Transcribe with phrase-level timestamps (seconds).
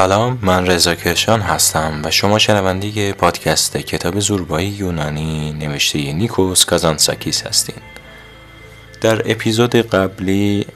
[0.00, 7.42] سلام من رضا کرشان هستم و شما شنونده پادکست کتاب زوربای یونانی نوشته نیکوس کازانتزاکیس
[7.42, 7.76] هستین.
[9.00, 10.66] در اپیزود قبلی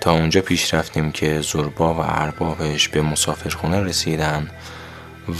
[0.00, 4.50] تا اونجا پیش رفتیم که زوربا و اربابش به مسافرخونه رسیدن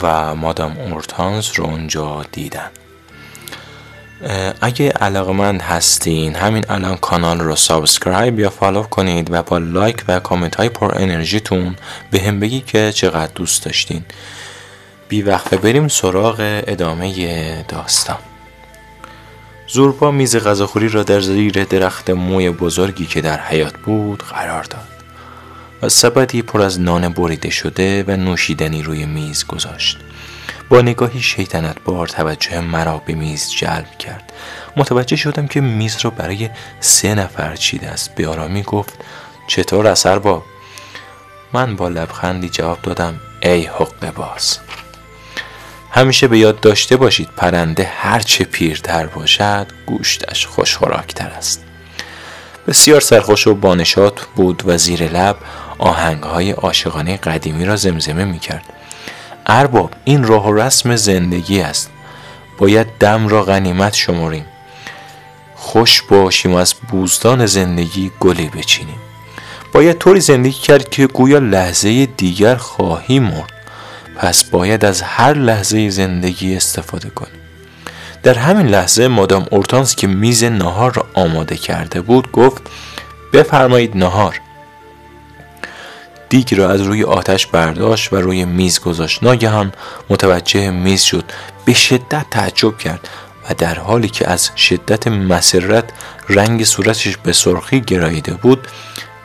[0.03, 2.71] و مادام اورتانس رو اونجا دیدن.
[4.61, 10.21] اگه علاقمند هستین همین الان کانال رو subscribe یا follow کنید و با لایک و
[10.21, 11.77] کامنت های پر انرژیتون
[12.11, 14.05] به هم بگی که چقدر دوست داشتین.
[15.09, 18.19] بی وقفه بریم سراغ ادامه داستان.
[19.69, 24.89] زوربا میز غذاخوری را در زیر درخت موی بزرگی که در حیات بود قرار داد
[25.83, 29.99] و سبدی پر از نان بریده شده و نوشیدنی روی میز گذاشت.
[30.69, 34.33] با نگاهی شیطنت بار توجه مرا به میز جلب کرد.
[34.77, 38.15] متوجه شدم که میز را برای سه نفر چیده است.
[38.15, 38.95] به آرامی گفت
[39.47, 40.43] چطور اثر با؟
[41.53, 44.59] من با لبخندی جواب دادم ای حق باز.
[45.91, 51.65] همیشه به یاد داشته باشید پرنده هرچه پیرتر باشد گوشتش خوشخوراکتر است.
[52.67, 55.37] بسیار سرخوش و بانشات بود و زیر لب
[55.79, 58.74] آهنگهای عاشقانه قدیمی را زمزمه می کرد
[59.47, 61.91] ارباب این راه و رسم زندگی است.
[62.59, 64.45] باید دم را غنیمت شماریم.
[65.55, 68.99] خوش باشیم و از بوستان زندگی گلی بچینیم.
[69.73, 73.53] باید طوری زندگی کرد که گویا لحظه دیگر خواهی مرد.
[74.17, 77.41] پس باید از هر لحظه زندگی استفاده کنیم.
[78.23, 82.63] در همین لحظه مادام اورتانس که میز نهار را آماده کرده بود گفت
[83.33, 84.41] بفرمایید نهار.
[86.35, 89.23] دیگ را از روی آتش برداشت و روی میز گذاشت.
[89.23, 89.73] ناگهان
[90.11, 91.25] متوجه میز شد.
[91.65, 93.09] به شدت تعجب کرد
[93.45, 95.85] و در حالی که از شدت مسرت
[96.29, 98.69] رنگ صورتش به سرخی گراییده بود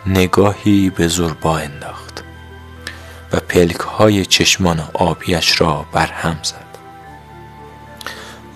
[0.05, 2.23] نگاهی به زوربا انداخت
[3.33, 6.69] و پلک های چشمان آبیش را برهم زد.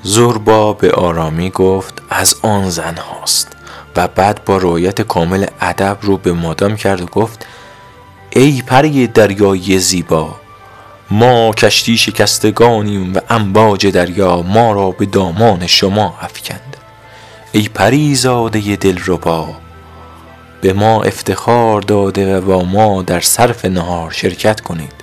[0.04, 3.48] زوربا به آرامی گفت از آن زن هاست.
[3.96, 7.46] و بعد با رویت کامل ادب رو به مادام کرد و گفت
[8.36, 10.36] ای پری دریای زیبا
[11.12, 16.78] ما کشتی شکستگانیم و امواج دریا ما را به دامان شما افکند.
[17.52, 19.50] ای پری زاده دلربا
[20.62, 24.94] به ما افتخار داده و با ما در صرف نهار شرکت کنید.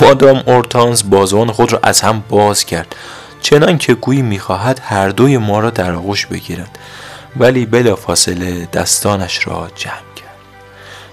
[0.00, 2.96] مادام اورتانس بازوان خود را از هم باز کرد
[3.42, 6.78] چنان که گویی می‌خواهد هر دوی ما را در آغوش بگیرد.
[7.36, 10.07] ولی بلافاصله دستانش را جمع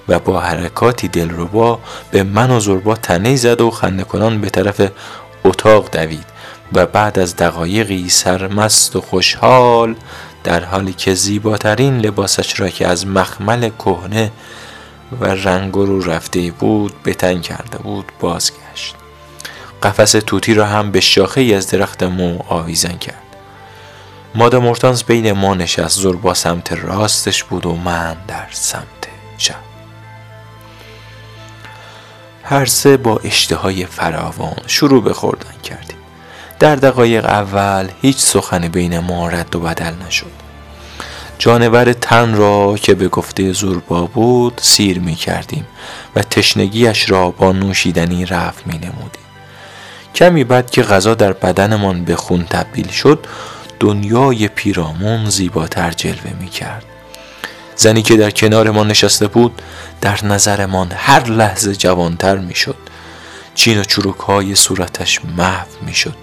[0.07, 1.79] و با حرکاتی دلربا
[2.11, 4.91] به من و زربا تنه زد و خنده کنان به طرف
[5.45, 6.25] اتاق دوید
[6.73, 9.95] و بعد از دقایقی سرمست و خوشحال
[10.43, 14.31] در حالی که زیباترین لباسش را که از مخمل کهنه
[15.21, 18.95] و رنگ رو رفته بود به تن کرده بود بازگشت.
[19.83, 23.25] قفس توتی را هم به شاخه ای از درخت مو آویزن کرد.
[24.35, 29.64] مادام مورتانس بین ما نشست زربا سمت راستش بود و من در سمت چپ
[32.47, 35.97] هر سه با اشتهای فراوان شروع به خوردن کردیم.
[36.59, 40.31] در دقایق اول هیچ سخنی بین ما رد و بدل نشد.
[41.39, 45.67] جانور تن را که به گفته زوربا بود سیر می کردیم
[46.15, 49.25] و تشنگیش را با نوشیدنی رفت می نمودیم.
[50.15, 53.25] کمی بعد که غذا در بدنمان به خون تبدیل شد
[53.79, 56.94] دنیای پیرامون زیباتر جلوه می کرد.
[57.75, 59.61] زنی که در کنار ما نشسته بود
[60.01, 62.77] در نظرمان هر لحظه جوانتر می‌شد.
[63.55, 66.15] چین و چروک های صورتش محو می‌شد.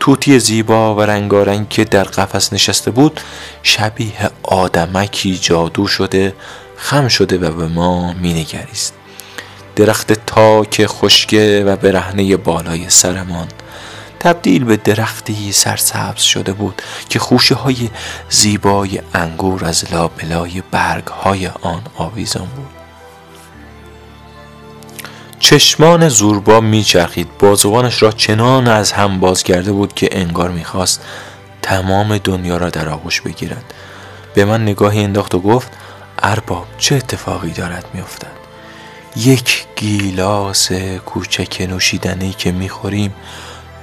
[0.00, 3.20] توتی زیبا و رنگارنگ که در قفس نشسته بود
[3.62, 6.34] شبیه آدمکی جادو شده
[6.76, 8.94] خم شده و به ما مینگریست.
[9.76, 13.48] درخت تاک خشکه و برهنه بالای سرمان.
[14.20, 17.90] تبدیل به درختی سرسبز شده بود که خوشه های
[18.30, 22.66] زیبای انگور از لابلای برگ های آن آویزان بود.
[25.38, 27.28] چشمان زوربا میچرخید.
[27.38, 31.00] بازوانش را چنان از هم باز کرده بود که انگار می‌خواست
[31.62, 33.64] تمام دنیا را در آغوش بگیرد.
[34.34, 35.72] به من نگاهی انداخت و گفت
[36.18, 38.36] ارباب چه اتفاقی دارد میافتد؟
[39.16, 40.72] یک گیلاس
[41.06, 43.14] کوچک نوشیدنی که می‌خوریم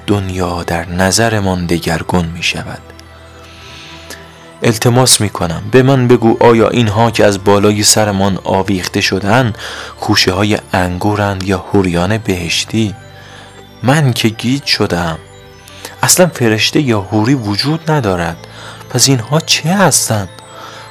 [0.07, 2.81] دنیا در نظرمان دگرگون می شود.
[4.63, 5.63] التماس می کنم.
[5.71, 9.53] به من بگو آیا اینها که از بالای سرمان آویخته شدن
[9.97, 12.95] خوشه های انگورند یا هوریان بهشتی؟
[13.83, 15.17] من که گیج شدم
[16.03, 18.37] اصلا فرشته یا هوری وجود ندارد.
[18.89, 20.29] پس اینها چه هستند؟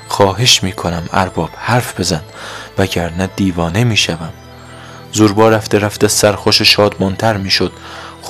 [0.09, 2.23] خواهش می کنم ارباب حرف بزن
[2.79, 4.33] وگرنه دیوانه می شوم.
[5.13, 7.73] زوربا رفته رفته سرخوش شادمانتر می‌شد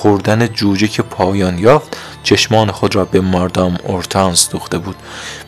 [0.03, 4.95] خوردن جوجه که پایان یافت چشمان خود را به ماردام اورتانس دوخته بود.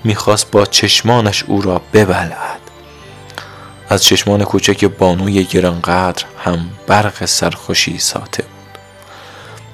[0.03, 2.59] می‌خواست با چشمانش او را ببلعد.
[3.89, 8.79] از چشمان کوچک بانوی گرانقدر هم برق سرخوشی ساته بود.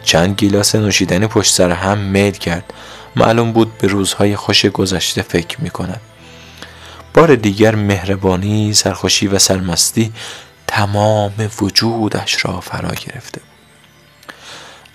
[0.04, 2.74] چند گیلاس نوشیدنی پشت سر هم میل کرد.
[3.16, 6.02] معلوم بود به روزهای خوش گذشته فکر می کند
[7.14, 10.14] بار دیگر مهربانی، سرخوشی و سرمستی
[10.68, 13.42] تمام وجودش را فرا گرفته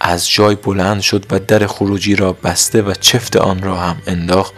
[0.01, 4.55] از جای بلند شد و در خروجی را بسته و چفت آن را هم انداخت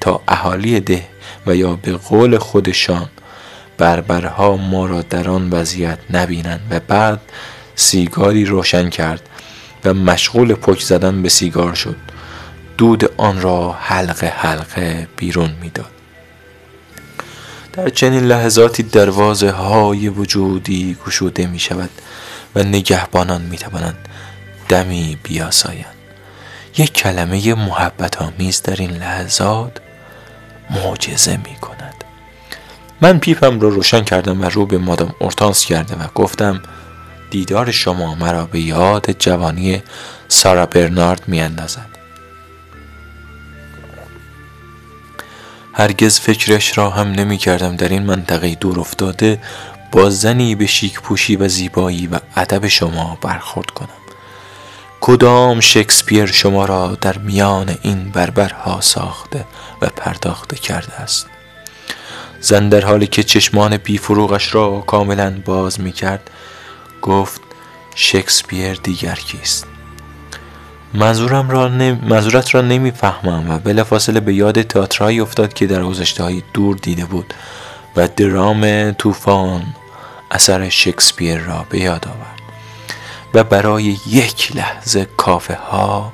[0.00, 1.04] تا اهالی ده
[1.46, 3.08] و یا به قول خودشان
[3.78, 7.20] بربرها ما را در آن وضعیت نبینند و بعد
[7.74, 9.22] سیگاری روشن کرد
[9.84, 11.96] و مشغول پک زدن به سیگار شد.
[12.78, 15.90] دود آن را حلقه حلقه بیرون می‌داد.
[17.72, 21.90] در چنین لحظاتی دروازه های وجودی گشوده می شود
[22.54, 24.08] و نگهبانان می توانند
[24.70, 25.94] دمی بیاسایند
[26.78, 29.72] یک کلمه محبت آمیز در این لحظات
[30.70, 31.94] معجزه می کند
[33.00, 36.62] من پیپم رو روشن کردم و رو به مادام اورتانس کردم و گفتم
[37.30, 39.82] دیدار شما مرا به یاد جوانی
[40.28, 41.86] سارا برنارد می اندازد.
[45.72, 49.40] هرگز فکرش را هم نمی کردم در این منطقه دور افتاده
[49.92, 53.99] با زنی به شیک پوشی و زیبایی و ادب شما برخورد کنم.
[55.00, 59.44] کدام شکسپیر شما را در میان این بربرها ساخته
[59.82, 61.26] و پرداخته کرده است؟
[62.40, 66.30] زن در حالی که چشمان بیفروغش را کاملا باز می کرد
[67.02, 67.40] گفت
[67.94, 69.66] شکسپیر دیگر کیست؟
[70.94, 72.00] منظورم را نم...
[72.02, 77.34] منظورت را نمی‌فهمم و بلافاصله به یاد تئاترهایی افتاد که در گذشته دور دیده بود
[77.96, 79.62] و درام طوفان
[80.30, 82.39] اثر شکسپیر را به یاد آورد.
[83.34, 86.12] و برای یک لحظه کافه ها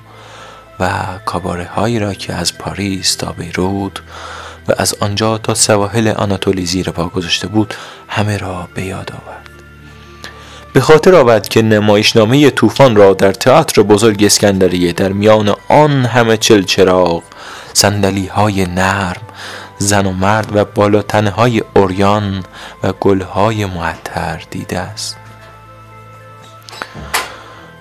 [0.81, 3.93] و کاباره هایی را که از پاریس تا بیروت
[4.69, 7.75] و از آنجا تا سواحل آناتولی زیر پا گذاشته بود
[8.09, 9.49] همه را به یاد آورد.
[10.73, 16.37] به خاطر آورد که نمایشنامه طوفان را در تئاتر بزرگ اسکندریه در میان آن همه
[16.37, 17.23] چلچراغ
[17.73, 19.23] سندلی های نرم
[19.79, 22.45] زن و مرد و بالاتنه های اوریان
[22.83, 25.17] و گل های معطر دیده است.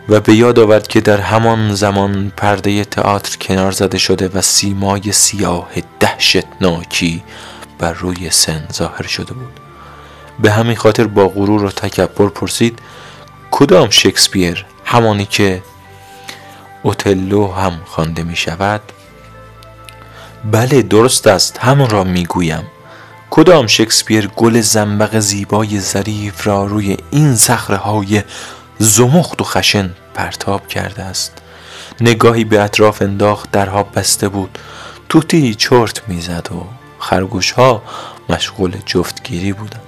[0.09, 5.11] و به یاد آورد که در همان زمان پرده تئاتر کنار زده شده و سیمای
[5.11, 5.69] سیاه
[5.99, 7.23] دهشتناکی
[7.79, 9.59] بر روی سن ظاهر شده بود.
[10.39, 12.79] به همین خاطر با غرور و تکبر پرسید
[13.51, 15.61] کدام شکسپیر؟ همانی که
[16.83, 18.81] اوتلو هم خوانده می شود
[20.51, 22.63] بله درست است همون را می گویم
[23.29, 28.23] کدام شکسپیر گل زنبق زیبای ظریف را روی این صخره های
[28.79, 31.37] زمخت و خشن پرتاب کرده است.
[32.01, 34.57] نگاهی به اطراف انداخت درها بسته بود.
[35.09, 36.65] توتی چرت می‌زد و
[36.99, 37.83] خرگوش ها
[38.29, 39.81] مشغول جفتگیری بودند.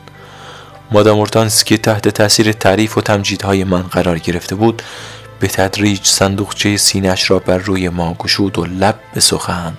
[0.92, 4.82] مادام اورتانس که تحت تاثیر تعریف و تمجیدهای من قرار گرفته بود
[5.40, 9.74] به تدریج صندوقچه سینش را بر روی ما گشود و لب به سخن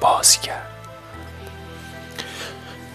[0.00, 0.68] باز کرد.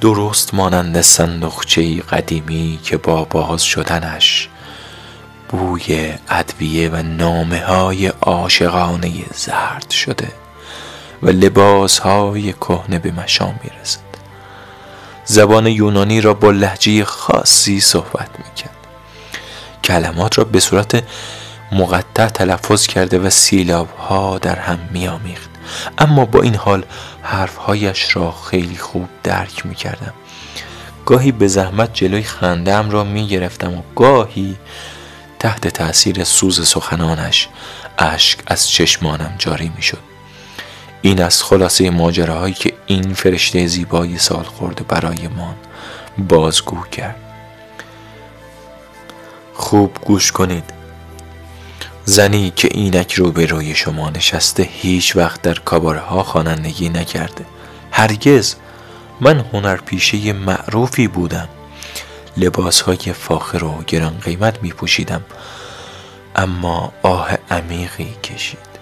[0.01, 4.50] درست مانند صندوقچه قدیمی که با باز شدنش
[5.53, 10.27] بوی ادویه و نامه های عاشقانه زرد شده
[11.24, 14.00] و لباس های کهنه به مشام می‌رسد.
[15.25, 18.75] زبان یونانی را با لحجه خاصی صحبت می‌کرد.
[19.83, 21.03] کلمات را به صورت
[21.72, 25.50] مقطع تلفظ کرده و سیلاب ها در هم میآمیخت.
[25.98, 26.83] اما با این حال
[27.22, 30.13] حرفهایش را خیلی خوب درک می‌کردم.
[31.05, 34.55] گاهی به زحمت جلوی خندم را می‌گرفتم و گاهی
[35.43, 37.47] تحت تأثیر سوز سخنانش
[37.97, 40.00] اشک از چشمانم جاری می‌شد.
[41.01, 45.55] این از خلاصه ماجراهایی که این فرشته زیبای سال خورده برایمان
[46.17, 47.15] بازگو کرد.
[49.53, 50.63] خوب گوش کنید.
[52.05, 57.45] زنی که اینک رو به روی شما نشسته هیچ وقت در کاباره ها خوانندگی نکرده.
[57.91, 58.55] هرگز.
[59.21, 61.50] من هنرپیشه معروفی بودم.
[62.38, 65.22] لباس های فاخر و گران قیمت می پوشیدم
[66.36, 68.74] اما آه عمیقی کشید.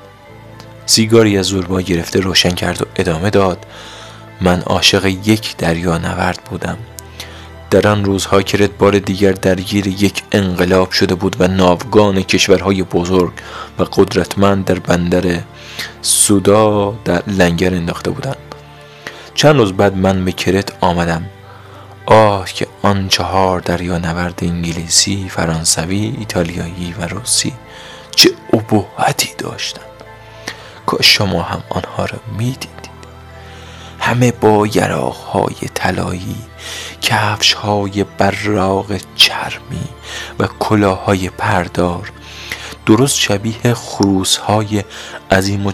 [0.86, 3.66] سیگاری از زوربا گرفته روشن کرد و ادامه داد.
[4.42, 6.78] من عاشق یک دریا نورد بودم.
[7.70, 13.34] در آن روزها که بار دیگر درگیر یک انقلاب شده بود و ناوگان کشورهای بزرگ
[13.80, 15.40] و قدرتمند در بندر
[16.02, 18.38] سودا در لنگر انداخته بودند.
[19.36, 21.26] چند روز بعد من به کرت آمدم.
[22.06, 27.54] آه که آن چهار دریا نورد انگلیسی، فرانسوی، ایتالیایی و روسی
[28.16, 29.86] چه ابهتی داشتند
[30.86, 32.92] کاش شما هم آنها را می‌دیدید.
[34.00, 34.68] همه با
[35.34, 36.36] های طلایی
[37.02, 39.88] کفش های براغ چرمی
[40.40, 42.12] و کلاهای پردار
[42.86, 44.84] درست شبیه خروس های
[45.32, 45.72] عظیم و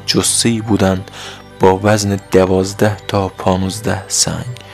[0.61, 1.11] بودند
[1.59, 4.66] با وزن دوازده تا پانوزده سنگ.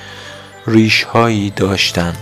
[0.68, 2.18] ریش هایی داشتند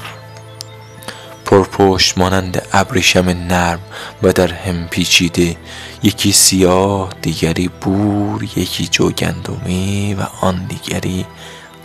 [1.45, 3.79] پرپشت مانند ابریشم نرم
[4.23, 5.57] و در هم پیچیده
[6.03, 11.25] یکی سیاه دیگری بور یکی جوگندمی و آن دیگری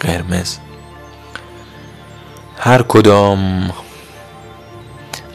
[0.01, 0.57] قرمز.
[2.59, 3.71] هر کدام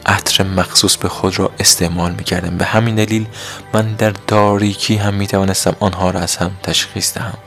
[0.06, 3.26] عطر مخصوص به خود را استعمال می کردم به همین دلیل
[3.74, 7.38] من در تاریکی هم می توانستم آنها را از هم تشخیص دهم.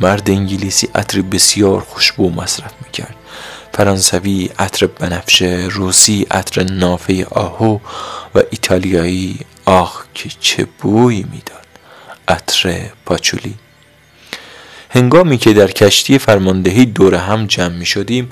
[0.00, 3.14] مرد انگلیسی عطر بسیار خوشبو مصرف می کرد
[3.72, 7.78] فرانسوی عطر بنفشه روسی عطر نافه آهو
[8.34, 11.66] و ایتالیایی آخ که چه بویی می‌داد.
[12.28, 13.54] عطر پاچولی.
[14.90, 18.30] هنگامی که در کشتی فرماندهی دور هم جمع می شدیم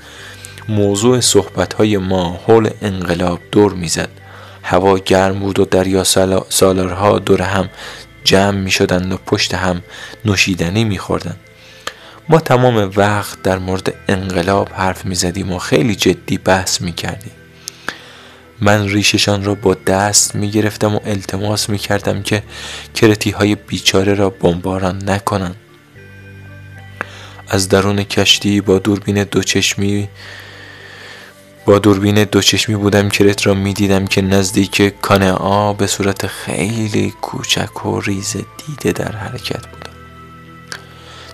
[0.68, 4.08] موضوع صحبت های ما حول انقلاب دور می‌زد.
[4.62, 6.04] هوا گرم بود و دریا
[6.48, 7.68] سالارها دور هم
[8.24, 9.82] جمع می شدند و پشت هم
[10.24, 11.40] نوشیدنی می خوردند.
[12.28, 17.32] ما تمام وقت در مورد انقلاب حرف می زدیم و خیلی جدی بحث می کردیم.
[18.60, 22.42] من ریششان را با دست می گرفتم و التماس می کردم که
[22.94, 25.56] کرتی های بیچاره را بمباران نکنند
[27.48, 30.08] از درون کشتی با دوربین دوچشمی
[31.66, 37.86] با دوربین دوچشمی بودم کرت را می دیدم که نزدیک کانعا به صورت خیلی کوچک
[37.86, 39.95] و ریز دیده در حرکت بود.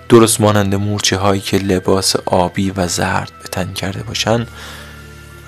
[0.09, 4.47] درست مانند مورچه هایی که لباس آبی و زرد به تن کرده باشند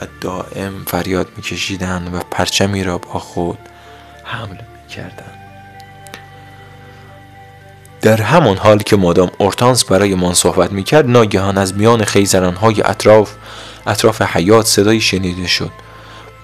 [0.02, 3.58] و دائم فریاد میکشیدند و پرچمی را با خود
[4.24, 5.32] حمل می‌کردند.
[8.02, 12.06] در همان حال که مادام اورتانس برای من صحبت می‌کرد ناگهان از میان
[12.62, 13.32] های اطراف
[13.88, 15.72] اطراف حیات صدایی شنیده شد.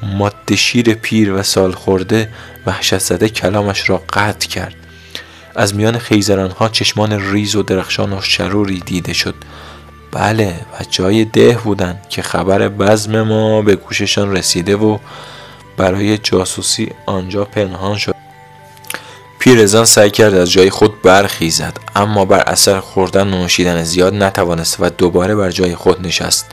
[0.04, 2.30] ماده شیر پیر و سال خورده
[2.66, 4.76] وحشت زده کلامش را قطع کرد.
[5.56, 6.00] از میان
[6.60, 9.36] ها چشمان ریز و درخشان و شروری دیده شد.
[10.12, 14.98] بله و جای ده بودند که خبر بزم ما به گوششان رسیده و
[15.78, 18.16] برای جاسوسی آنجا پنهان شد.
[19.40, 24.78] پیرزن سعی کرد از جای خود برخیزد اما بر اثر خوردن و نوشیدن زیاد نتوانست
[24.80, 26.46] و دوباره بر جای خود نشست.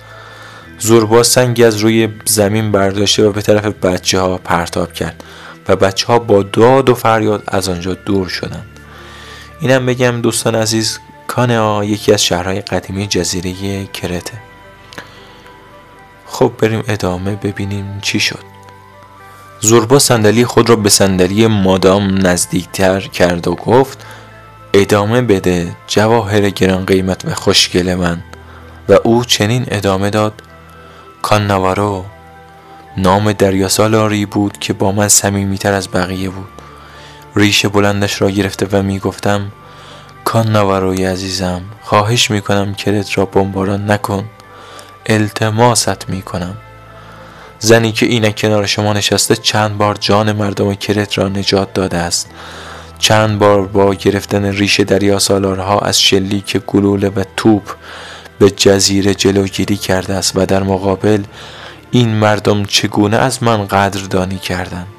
[0.78, 5.24] زوربا سنگی از روی زمین برداشته و به طرف بچه ها پرتاب کرد
[5.68, 8.77] و بچه ها با داد و فریاد از آنجا دور شدند.
[9.60, 14.32] اینم بگم دوستان عزیز کانیا یکی از شهرهای قدیمی جزیره کرته.
[16.26, 18.44] خب بریم ادامه ببینیم چی شد.
[19.60, 24.06] زوربا صندلی خود را به صندلی مادام نزدیکتر کرد و گفت
[24.74, 28.22] ادامه بده جواهر گران قیمت و خوشگل من.
[28.88, 30.42] و او چنین ادامه داد
[31.22, 32.04] کانوارو
[32.96, 36.57] نام دریاسالاری بود که با من صمیمیتر از بقیه بود.
[37.36, 39.52] ریش بلندش را گرفته و می‌گفتم
[40.24, 44.24] کان نواروی عزیزم خواهش می‌کنم کرت را بمباران نکن.
[45.06, 46.56] التماست می‌کنم.
[47.58, 52.30] زنی که اینک کنار شما نشسته چند بار جان مردم کرت را نجات داده است.
[52.98, 57.62] چند بار با گرفتن ریش دریا سالارها از شلیک گلوله و توپ
[58.38, 61.22] به جزیره جلوگیری کرده است و در مقابل
[61.90, 64.97] این مردم چگونه از من قدردانی کردند؟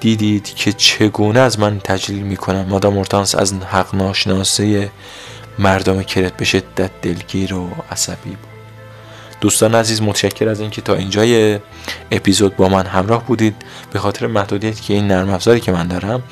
[0.00, 4.88] دیدید که چگونه از من تجلیل می‌کنم؟ مادام مورتانس از حق ناشناسی
[5.58, 8.38] مردم کرت به شدت دلگیر و عصبی بود.
[9.40, 11.58] دوستان عزیز متشکر از اینکه تا اینجای
[12.10, 13.54] اپیزود با من همراه بودید.
[13.92, 16.22] به خاطر محدودیتی که این نرم افزاری که من دارم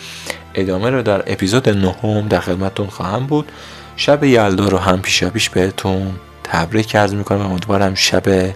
[0.55, 3.53] ادامه رو در اپیزود نهم در خدمتتون خواهم بود.
[3.97, 6.13] شب یلدا رو هم پیشا پیش بهتون
[6.45, 7.43] تبریک عرض می‌کنم.
[7.43, 8.55] و امیدوارم شب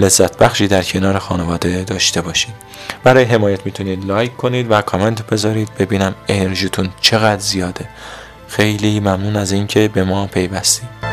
[0.00, 2.54] لذت بخشی در کنار خانواده داشته باشید.
[3.04, 5.68] برای حمایت می‌تونید لایک کنید و کامنت بذارید.
[5.78, 7.88] ببینم انرژیتون چقدر زیاده.
[8.48, 11.03] خیلی ممنون از اینکه به ما پیوستید.